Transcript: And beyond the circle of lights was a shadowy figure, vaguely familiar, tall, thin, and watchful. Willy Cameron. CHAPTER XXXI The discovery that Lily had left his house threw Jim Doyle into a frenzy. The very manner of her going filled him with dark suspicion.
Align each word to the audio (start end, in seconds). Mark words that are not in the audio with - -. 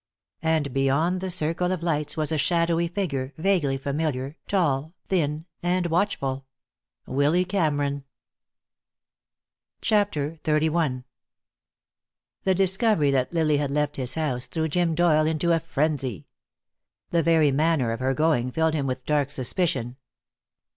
And 0.41 0.73
beyond 0.73 1.21
the 1.21 1.29
circle 1.29 1.71
of 1.71 1.83
lights 1.83 2.17
was 2.17 2.31
a 2.31 2.37
shadowy 2.39 2.87
figure, 2.87 3.33
vaguely 3.37 3.77
familiar, 3.77 4.35
tall, 4.47 4.95
thin, 5.09 5.45
and 5.61 5.85
watchful. 5.85 6.47
Willy 7.05 7.45
Cameron. 7.45 8.05
CHAPTER 9.79 10.39
XXXI 10.43 11.03
The 12.45 12.55
discovery 12.55 13.11
that 13.11 13.31
Lily 13.31 13.57
had 13.57 13.69
left 13.69 13.97
his 13.97 14.15
house 14.15 14.47
threw 14.47 14.67
Jim 14.67 14.95
Doyle 14.95 15.27
into 15.27 15.51
a 15.53 15.59
frenzy. 15.59 16.25
The 17.11 17.21
very 17.21 17.51
manner 17.51 17.91
of 17.91 17.99
her 17.99 18.15
going 18.15 18.49
filled 18.49 18.73
him 18.73 18.87
with 18.87 19.05
dark 19.05 19.29
suspicion. 19.29 19.97